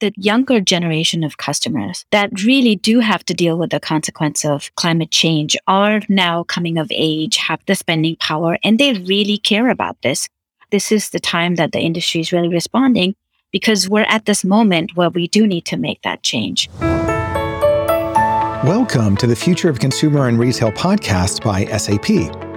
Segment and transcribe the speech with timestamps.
[0.00, 4.74] the younger generation of customers that really do have to deal with the consequence of
[4.74, 9.68] climate change are now coming of age, have the spending power, and they really care
[9.68, 10.28] about this.
[10.70, 13.14] This is the time that the industry is really responding
[13.52, 16.68] because we're at this moment where we do need to make that change.
[18.64, 22.10] Welcome to the Future of Consumer and Retail podcast by SAP.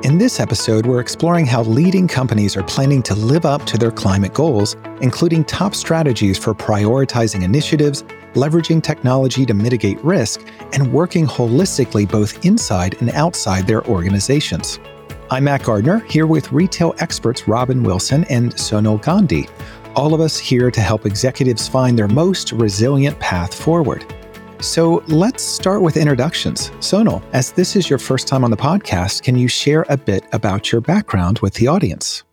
[0.04, 3.90] In this episode, we're exploring how leading companies are planning to live up to their
[3.90, 8.04] climate goals, including top strategies for prioritizing initiatives,
[8.34, 14.82] leveraging technology to mitigate risk, and working holistically both inside and outside their organizations.
[15.32, 19.47] I'm Matt Gardner, here with retail experts Robin Wilson and Sonal Gandhi,
[19.96, 24.06] all of us here to help executives find their most resilient path forward.
[24.64, 26.70] So let's start with introductions.
[26.80, 30.24] Sonal, as this is your first time on the podcast, can you share a bit
[30.32, 32.23] about your background with the audience?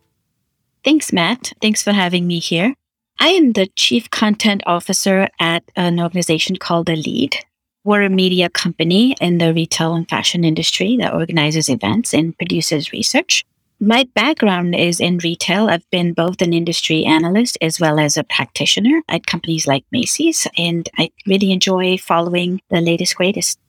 [0.85, 1.51] Thanks, Matt.
[1.61, 2.73] Thanks for having me here.
[3.19, 7.35] I am the Chief Content Officer at an organization called The Lead.
[7.83, 12.93] We're a media company in the retail and fashion industry that organizes events and produces
[12.93, 13.43] research
[13.81, 15.67] my background is in retail.
[15.67, 20.47] I've been both an industry analyst as well as a practitioner at companies like Macy's,
[20.55, 23.59] and I really enjoy following the latest, greatest.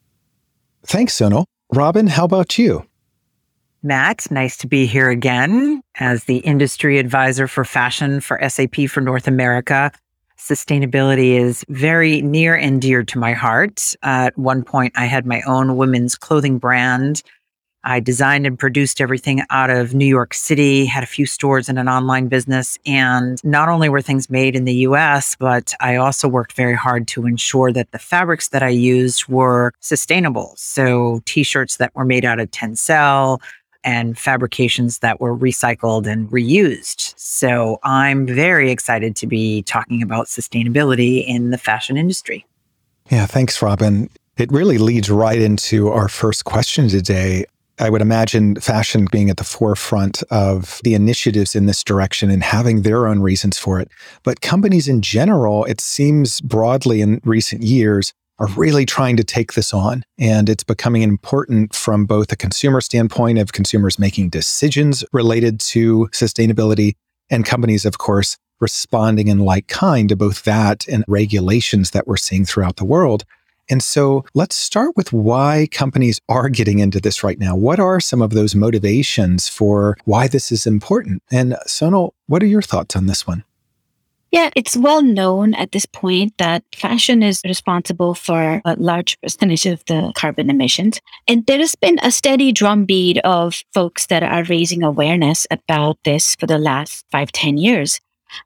[0.83, 1.45] Thanks, Sonal.
[1.73, 2.85] Robin, how about you?
[3.81, 9.01] Matt, nice to be here again as the industry advisor for fashion for SAP for
[9.01, 9.91] North America.
[10.37, 13.95] Sustainability is very near and dear to my heart.
[14.03, 17.23] Uh, at one point, I had my own women's clothing brand
[17.83, 21.77] I designed and produced everything out of New York City, had a few stores and
[21.77, 22.77] an online business.
[22.85, 27.07] And not only were things made in the US, but I also worked very hard
[27.09, 30.53] to ensure that the fabrics that I used were sustainable.
[30.57, 33.39] So t shirts that were made out of Tencel,
[33.83, 37.13] and fabrications that were recycled and reused.
[37.17, 42.45] So I'm very excited to be talking about sustainability in the fashion industry.
[43.09, 44.09] Yeah, thanks, Robin.
[44.37, 47.45] It really leads right into our first question today.
[47.79, 52.43] I would imagine fashion being at the forefront of the initiatives in this direction and
[52.43, 53.89] having their own reasons for it.
[54.23, 59.53] But companies in general, it seems broadly in recent years, are really trying to take
[59.53, 60.03] this on.
[60.17, 66.09] And it's becoming important from both a consumer standpoint of consumers making decisions related to
[66.11, 66.95] sustainability
[67.29, 72.17] and companies, of course, responding in like kind to both that and regulations that we're
[72.17, 73.23] seeing throughout the world.
[73.69, 77.55] And so let's start with why companies are getting into this right now.
[77.55, 81.23] What are some of those motivations for why this is important?
[81.31, 83.43] And Sonal, what are your thoughts on this one?
[84.33, 89.67] Yeah, it's well known at this point that fashion is responsible for a large percentage
[89.67, 90.99] of the carbon emissions.
[91.27, 96.33] And there has been a steady drumbeat of folks that are raising awareness about this
[96.33, 98.01] for the last five, ten years.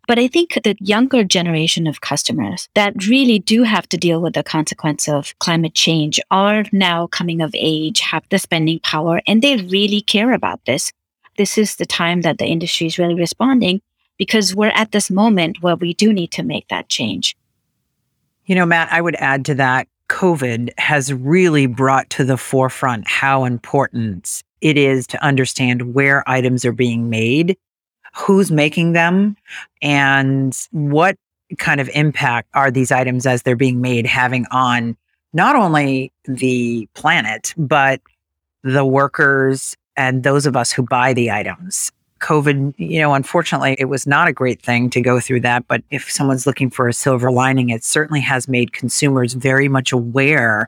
[0.07, 4.33] But I think the younger generation of customers that really do have to deal with
[4.33, 9.41] the consequence of climate change are now coming of age, have the spending power, and
[9.41, 10.91] they really care about this.
[11.37, 13.81] This is the time that the industry is really responding
[14.17, 17.35] because we're at this moment where we do need to make that change.
[18.45, 23.07] You know, Matt, I would add to that COVID has really brought to the forefront
[23.07, 27.57] how important it is to understand where items are being made
[28.17, 29.37] who's making them
[29.81, 31.15] and what
[31.57, 34.97] kind of impact are these items as they're being made having on
[35.33, 38.01] not only the planet, but
[38.63, 41.91] the workers and those of us who buy the items.
[42.19, 45.67] COVID, you know, unfortunately, it was not a great thing to go through that.
[45.67, 49.91] But if someone's looking for a silver lining, it certainly has made consumers very much
[49.91, 50.67] aware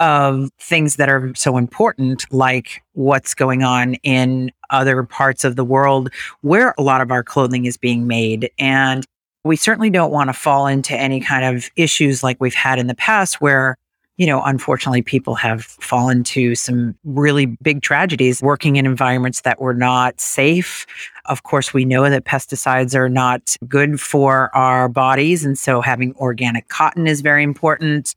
[0.00, 5.64] of things that are so important, like what's going on in other parts of the
[5.64, 6.10] world
[6.42, 8.50] where a lot of our clothing is being made.
[8.58, 9.04] And
[9.44, 12.86] we certainly don't want to fall into any kind of issues like we've had in
[12.86, 13.76] the past where
[14.18, 19.60] you know, unfortunately, people have fallen to some really big tragedies working in environments that
[19.60, 20.86] were not safe.
[21.26, 25.44] Of course, we know that pesticides are not good for our bodies.
[25.44, 28.12] And so having organic cotton is very important.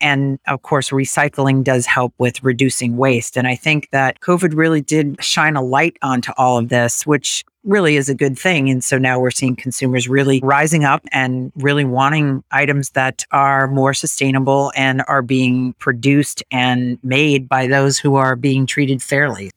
[0.00, 3.36] And of course, recycling does help with reducing waste.
[3.36, 7.44] And I think that COVID really did shine a light onto all of this, which
[7.64, 8.70] really is a good thing.
[8.70, 13.68] And so now we're seeing consumers really rising up and really wanting items that are
[13.68, 19.50] more sustainable and are being produced and made by those who are being treated fairly.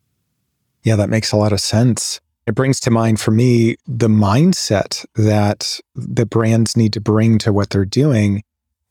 [0.83, 2.19] Yeah, that makes a lot of sense.
[2.45, 7.53] It brings to mind for me the mindset that the brands need to bring to
[7.53, 8.43] what they're doing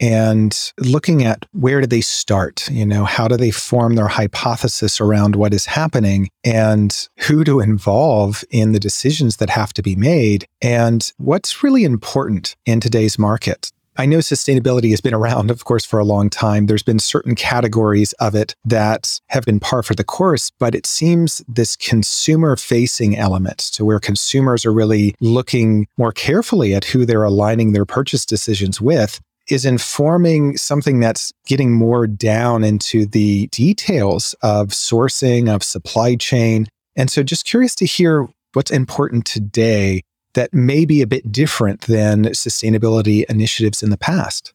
[0.03, 2.69] and looking at where do they start?
[2.71, 7.61] You know, how do they form their hypothesis around what is happening and who to
[7.61, 13.19] involve in the decisions that have to be made and what's really important in today's
[13.19, 13.71] market.
[13.99, 16.65] I know sustainability has been around, of course, for a long time.
[16.65, 20.87] There's been certain categories of it that have been par for the course, but it
[20.87, 27.05] seems this consumer facing element to where consumers are really looking more carefully at who
[27.05, 29.21] they're aligning their purchase decisions with
[29.53, 36.67] is informing something that's getting more down into the details of sourcing, of supply chain.
[36.97, 40.03] And so just curious to hear what's important today
[40.35, 44.53] that may be a bit different than sustainability initiatives in the past?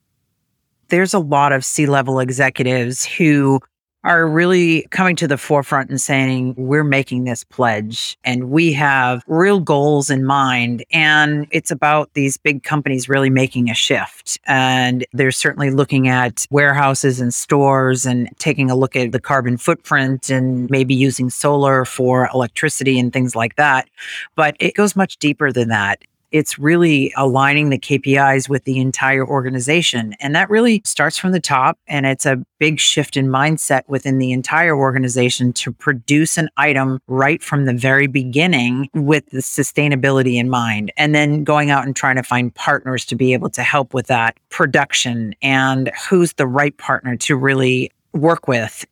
[0.89, 3.59] There's a lot of C level executives who
[4.07, 9.21] are really coming to the forefront and saying, we're making this pledge and we have
[9.27, 10.85] real goals in mind.
[10.91, 14.39] And it's about these big companies really making a shift.
[14.47, 19.57] And they're certainly looking at warehouses and stores and taking a look at the carbon
[19.57, 23.89] footprint and maybe using solar for electricity and things like that.
[24.35, 26.01] But it goes much deeper than that
[26.31, 30.13] it's really aligning the KPIs with the entire organization.
[30.19, 31.77] And that really starts from the top.
[31.87, 36.99] And it's a big shift in mindset within the entire organization to produce an item
[37.07, 40.91] right from the very beginning with the sustainability in mind.
[40.97, 44.07] And then going out and trying to find partners to be able to help with
[44.07, 48.85] that production and who's the right partner to really work with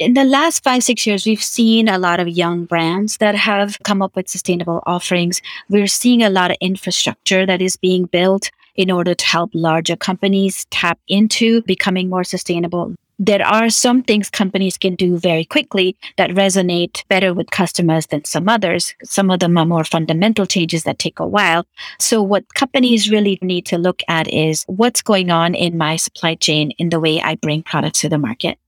[0.00, 3.78] in the last five, six years, we've seen a lot of young brands that have
[3.84, 5.42] come up with sustainable offerings.
[5.68, 9.96] We're seeing a lot of infrastructure that is being built in order to help larger
[9.96, 12.94] companies tap into becoming more sustainable.
[13.18, 18.24] There are some things companies can do very quickly that resonate better with customers than
[18.24, 18.94] some others.
[19.04, 21.66] Some of them are more fundamental changes that take a while.
[21.98, 26.36] So what companies really need to look at is what's going on in my supply
[26.36, 28.58] chain in the way I bring products to the market.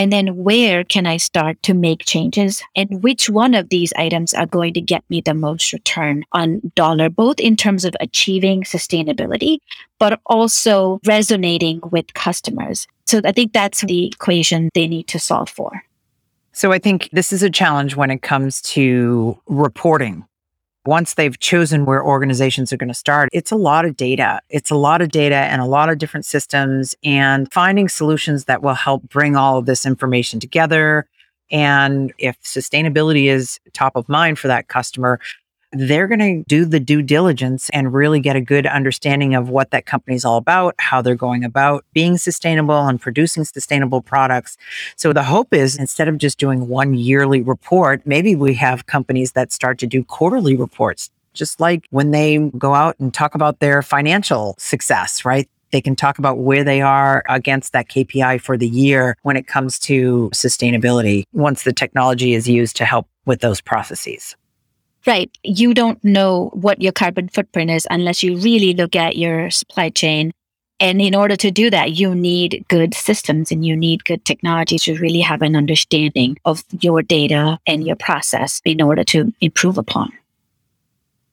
[0.00, 2.62] And then where can I start to make changes?
[2.74, 6.72] And which one of these items are going to get me the most return on
[6.74, 9.58] dollar, both in terms of achieving sustainability,
[9.98, 12.86] but also resonating with customers.
[13.04, 15.84] So I think that's the equation they need to solve for.
[16.52, 20.24] So I think this is a challenge when it comes to reporting
[20.86, 24.40] once they've chosen where organizations are going to start, it's a lot of data.
[24.48, 28.62] It's a lot of data and a lot of different systems and finding solutions that
[28.62, 31.06] will help bring all of this information together.
[31.50, 35.20] And if sustainability is top of mind for that customer,
[35.72, 39.70] they're going to do the due diligence and really get a good understanding of what
[39.70, 44.56] that company is all about, how they're going about being sustainable and producing sustainable products.
[44.96, 49.32] So the hope is instead of just doing one yearly report, maybe we have companies
[49.32, 51.10] that start to do quarterly reports.
[51.32, 55.48] Just like when they go out and talk about their financial success, right?
[55.70, 59.46] They can talk about where they are against that KPI for the year when it
[59.46, 64.34] comes to sustainability once the technology is used to help with those processes.
[65.06, 65.30] Right.
[65.42, 69.88] You don't know what your carbon footprint is unless you really look at your supply
[69.88, 70.32] chain.
[70.78, 74.78] And in order to do that, you need good systems and you need good technology
[74.78, 79.76] to really have an understanding of your data and your process in order to improve
[79.76, 80.10] upon.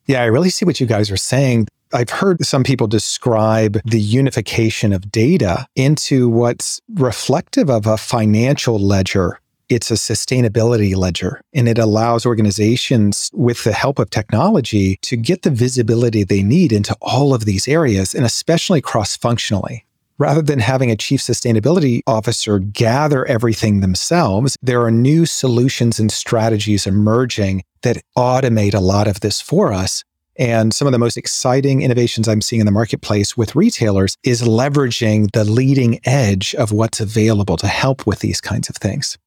[0.06, 1.68] Yeah, I really see what you guys are saying.
[1.94, 8.78] I've heard some people describe the unification of data into what's reflective of a financial
[8.78, 15.18] ledger it's a sustainability ledger and it allows organizations with the help of technology to
[15.18, 19.86] get the visibility they need into all of these areas and especially cross functionally.
[20.20, 26.12] Rather than having a chief sustainability officer gather everything themselves, there are new solutions and
[26.12, 30.04] strategies emerging that automate a lot of this for us.
[30.40, 34.42] And some of the most exciting innovations I'm seeing in the marketplace with retailers is
[34.42, 39.18] leveraging the leading edge of what's available to help with these kinds of things.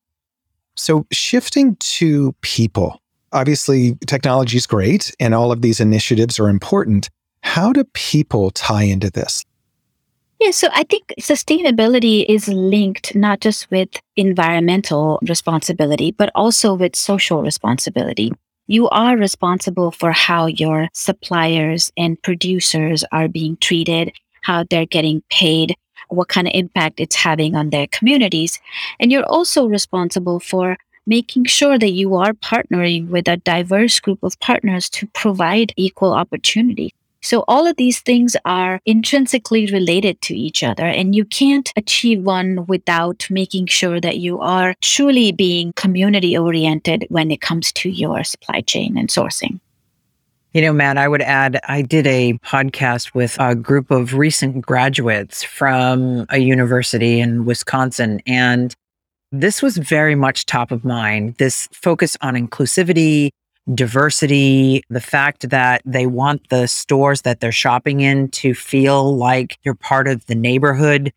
[0.77, 3.01] So, shifting to people,
[3.33, 7.09] obviously, technology is great and all of these initiatives are important.
[7.43, 9.45] How do people tie into this?
[10.41, 16.97] Yeah, so I think sustainability is linked not just with environmental responsibility, but also with
[16.97, 18.33] social responsibility.
[18.67, 24.13] You are responsible for how your suppliers and producers are being treated,
[24.43, 25.75] how they're getting paid,
[26.11, 28.61] what kind of impact it's having on their communities.
[28.99, 30.77] And you're also responsible for
[31.07, 36.13] making sure that you are partnering with a diverse group of partners to provide equal
[36.13, 36.95] opportunity.
[37.23, 42.23] So all of these things are intrinsically related to each other and you can't achieve
[42.23, 47.91] one without making sure that you are truly being community oriented when it comes to
[47.91, 49.61] your supply chain and sourcing.
[50.53, 54.67] You know, Matt, I would add, I did a podcast with a group of recent
[54.67, 58.21] graduates from a university in Wisconsin.
[58.27, 58.75] And
[59.31, 63.31] this was very much top of mind this focus on inclusivity,
[63.75, 69.57] diversity, the fact that they want the stores that they're shopping in to feel like
[69.63, 71.13] you're part of the neighborhood.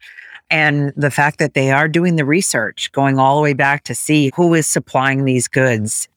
[0.51, 3.95] And the fact that they are doing the research, going all the way back to
[3.95, 6.07] see who is supplying these goods.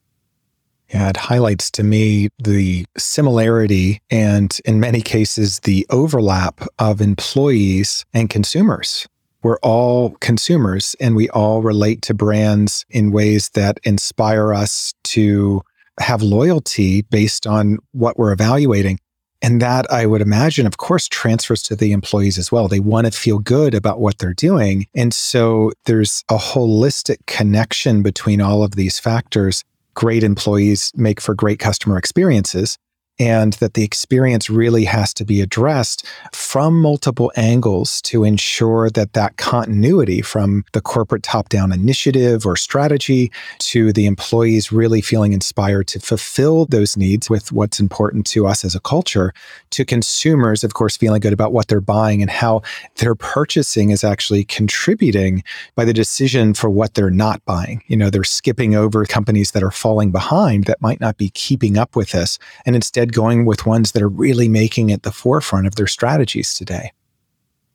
[0.89, 8.05] Yeah, it highlights to me the similarity and, in many cases, the overlap of employees
[8.13, 9.07] and consumers
[9.47, 15.61] we're all consumers and we all relate to brands in ways that inspire us to
[15.99, 18.99] have loyalty based on what we're evaluating.
[19.41, 22.67] And that I would imagine, of course, transfers to the employees as well.
[22.67, 24.87] They want to feel good about what they're doing.
[24.95, 29.63] And so there's a holistic connection between all of these factors.
[29.97, 32.77] Great employees make for great customer experiences
[33.19, 39.13] and that the experience really has to be addressed from multiple angles to ensure that
[39.13, 45.33] that continuity from the corporate top down initiative or strategy to the employees really feeling
[45.33, 49.33] inspired to fulfill those needs with what's important to us as a culture
[49.71, 52.61] to consumers of course feeling good about what they're buying and how
[52.97, 55.43] their purchasing is actually contributing
[55.75, 57.83] by the decision for what they're not buying.
[57.87, 61.77] You know they're skipping over companies that are falling behind that might not be keeping
[61.77, 65.11] up with this and instead instead going with ones that are really making it the
[65.11, 66.91] forefront of their strategies today.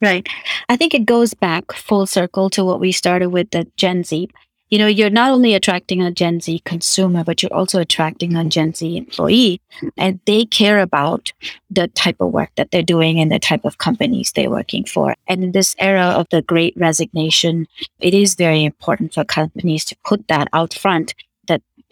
[0.00, 0.26] Right.
[0.68, 4.28] I think it goes back full circle to what we started with the Gen Z.
[4.68, 8.44] You know, you're not only attracting a Gen Z consumer, but you're also attracting a
[8.44, 9.60] Gen Z employee.
[9.96, 11.32] And they care about
[11.70, 15.14] the type of work that they're doing and the type of companies they're working for.
[15.28, 17.66] And in this era of the great resignation,
[18.00, 21.14] it is very important for companies to put that out front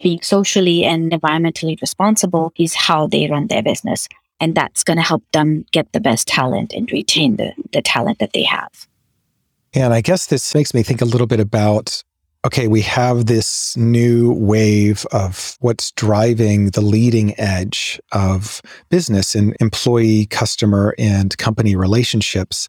[0.01, 4.07] being socially and environmentally responsible is how they run their business.
[4.39, 8.19] And that's going to help them get the best talent and retain the, the talent
[8.19, 8.87] that they have.
[9.73, 12.03] And I guess this makes me think a little bit about
[12.43, 19.55] okay, we have this new wave of what's driving the leading edge of business and
[19.59, 22.67] employee, customer, and company relationships.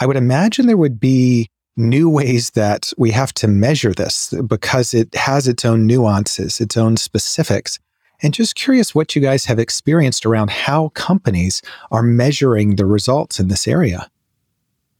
[0.00, 4.94] I would imagine there would be new ways that we have to measure this because
[4.94, 7.78] it has its own nuances, its own specifics.
[8.22, 13.40] And just curious what you guys have experienced around how companies are measuring the results
[13.40, 14.08] in this area.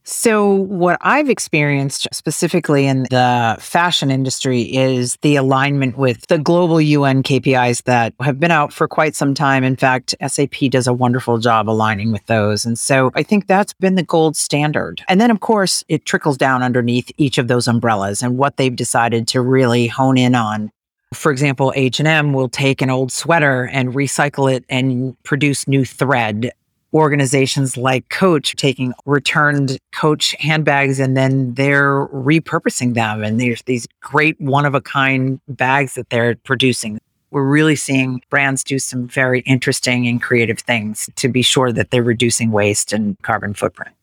[0.07, 6.79] So, what I've experienced specifically in the fashion industry is the alignment with the global
[6.79, 9.63] UN KPIs that have been out for quite some time.
[9.63, 12.65] In fact, SAP does a wonderful job aligning with those.
[12.65, 15.03] And so I think that's been the gold standard.
[15.07, 18.75] And then, of course, it trickles down underneath each of those umbrellas and what they've
[18.75, 20.71] decided to really hone in on
[21.13, 26.51] for example h&m will take an old sweater and recycle it and produce new thread
[26.95, 33.21] organizations like Coach taking returned Coach handbags and then they're repurposing them.
[33.21, 36.97] And there's these great one of a kind bags that they're producing.
[37.31, 41.91] We're really seeing brands do some very interesting and creative things to be sure that
[41.91, 43.93] they're reducing waste and carbon footprint.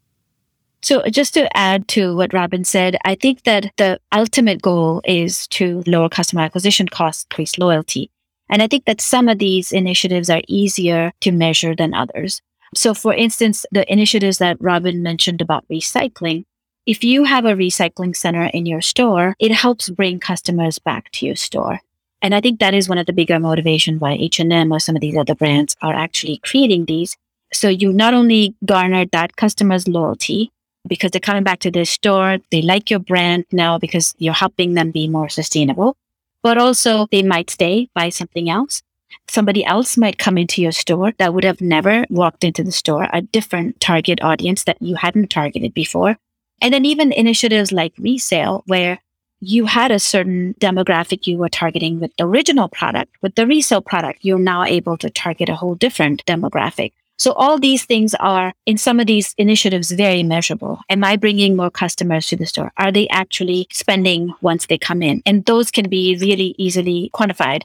[0.82, 5.46] So, just to add to what Robin said, I think that the ultimate goal is
[5.48, 8.10] to lower customer acquisition costs, increase loyalty.
[8.50, 12.42] And I think that some of these initiatives are easier to measure than others.
[12.74, 16.44] So, for instance, the initiatives that Robin mentioned about recycling,
[16.86, 21.26] if you have a recycling center in your store, it helps bring customers back to
[21.26, 21.80] your store.
[22.22, 25.02] And I think that is one of the bigger motivations why H&M or some of
[25.02, 27.16] these other brands are actually creating these.
[27.52, 30.50] So you not only garner that customer's loyalty
[30.88, 34.74] because they're coming back to their store, they like your brand now because you're helping
[34.74, 35.96] them be more sustainable,
[36.42, 38.82] but also they might stay, buy something else
[39.28, 43.08] somebody else might come into your store that would have never walked into the store,
[43.12, 46.16] a different target audience that you hadn't targeted before.
[46.60, 49.00] And then even initiatives like resale, where
[49.40, 53.12] you had a certain demographic you were targeting with the original product.
[53.22, 56.92] With the resale product, you're now able to target a whole different demographic.
[57.18, 60.80] So all these things are in some of these initiatives very measurable.
[60.88, 62.72] Am I bringing more customers to the store?
[62.76, 65.22] Are they actually spending once they come in?
[65.26, 67.62] And those can be really easily quantified.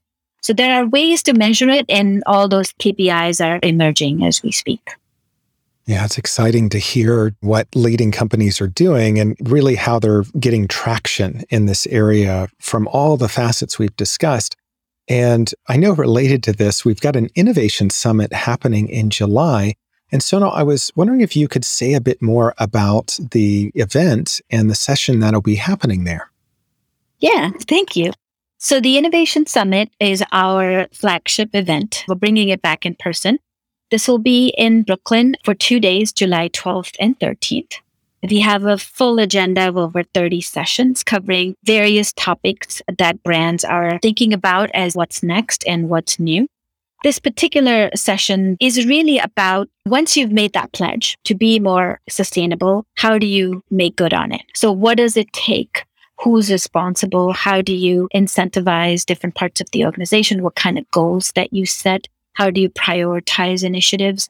[0.47, 4.53] So there are ways to measure it, and all those KPIs are emerging as we
[4.53, 4.91] speak.
[5.85, 10.69] Yeah, it's exciting to hear what leading companies are doing and really how they're getting
[10.69, 14.55] traction in this area from all the facets we've discussed.
[15.09, 19.75] And I know related to this, we've got an innovation summit happening in July.
[20.13, 24.39] And Sonal, I was wondering if you could say a bit more about the event
[24.49, 26.31] and the session that'll be happening there.
[27.19, 28.13] Yeah, thank you.
[28.59, 32.03] So the Innovation Summit is our flagship event.
[32.07, 33.37] We're bringing it back in person.
[33.91, 37.75] This will be in Brooklyn for two days, July 12th and 13th.
[38.27, 43.99] We have a full agenda of over 30 sessions covering various topics that brands are
[44.01, 46.47] thinking about as what's next and what's new.
[47.03, 52.87] This particular session is really about once you've made that pledge to be more sustainable,
[52.95, 54.41] how do you make good on it?
[54.55, 55.85] So what does it take?
[56.21, 57.33] Who's responsible?
[57.33, 60.41] How do you incentivize different parts of the organization?
[60.41, 62.07] What kind of goals that you set?
[62.33, 64.29] How do you prioritize initiatives?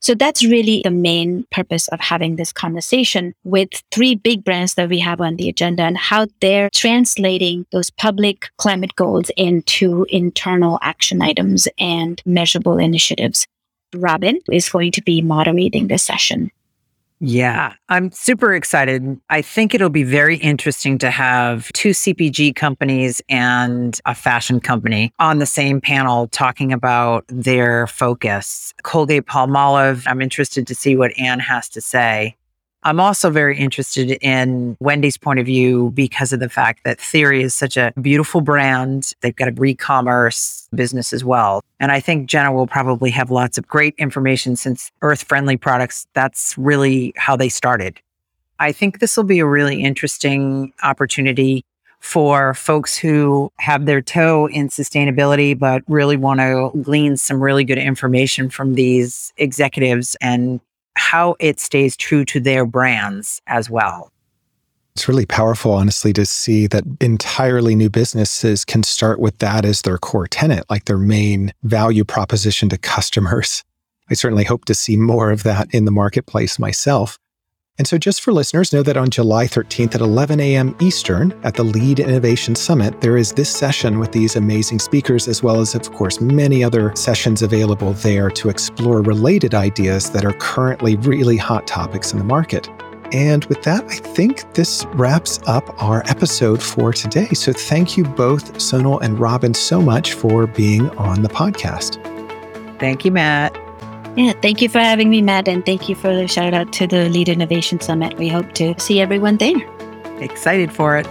[0.00, 4.88] So that's really the main purpose of having this conversation with three big brands that
[4.88, 10.78] we have on the agenda and how they're translating those public climate goals into internal
[10.82, 13.46] action items and measurable initiatives.
[13.94, 16.50] Robin is going to be moderating this session.
[17.20, 19.20] Yeah, I'm super excited.
[19.28, 25.12] I think it'll be very interesting to have two CPG companies and a fashion company
[25.18, 28.72] on the same panel talking about their focus.
[28.84, 32.36] Colgate Palmolive, I'm interested to see what Anne has to say.
[32.84, 37.42] I'm also very interested in Wendy's point of view because of the fact that Theory
[37.42, 39.14] is such a beautiful brand.
[39.20, 41.62] They've got a e-commerce business as well.
[41.80, 46.06] And I think Jenna will probably have lots of great information since earth friendly products,
[46.14, 48.00] that's really how they started.
[48.60, 51.64] I think this will be a really interesting opportunity
[52.00, 57.64] for folks who have their toe in sustainability, but really want to glean some really
[57.64, 60.60] good information from these executives and
[60.98, 64.12] how it stays true to their brands as well.
[64.94, 69.82] It's really powerful, honestly, to see that entirely new businesses can start with that as
[69.82, 73.62] their core tenant, like their main value proposition to customers.
[74.10, 77.18] I certainly hope to see more of that in the marketplace myself.
[77.78, 80.74] And so, just for listeners, know that on July 13th at 11 a.m.
[80.80, 85.44] Eastern at the Lead Innovation Summit, there is this session with these amazing speakers, as
[85.44, 90.32] well as, of course, many other sessions available there to explore related ideas that are
[90.34, 92.68] currently really hot topics in the market.
[93.12, 97.28] And with that, I think this wraps up our episode for today.
[97.28, 102.02] So, thank you both, Sonal and Robin, so much for being on the podcast.
[102.80, 103.56] Thank you, Matt.
[104.18, 106.88] Yeah, thank you for having me, Matt, and thank you for the shout out to
[106.88, 108.18] the Lead Innovation Summit.
[108.18, 109.54] We hope to see everyone there.
[110.18, 111.06] Excited for it.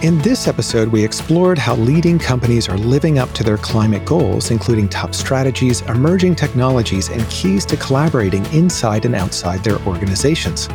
[0.00, 4.52] In this episode, we explored how leading companies are living up to their climate goals,
[4.52, 10.68] including top strategies, emerging technologies, and keys to collaborating inside and outside their organizations.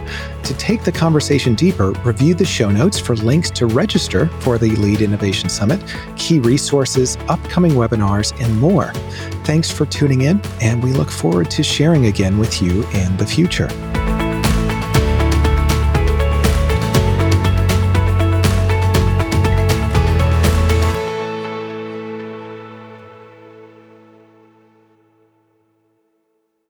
[0.44, 4.72] To take the conversation deeper, review the show notes for links to register for the
[4.72, 5.82] Lead Innovation Summit,
[6.18, 8.92] key resources, upcoming webinars, and more.
[9.46, 13.26] Thanks for tuning in, and we look forward to sharing again with you in the
[13.26, 13.70] future.